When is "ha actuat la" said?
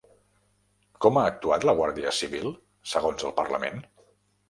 1.23-1.77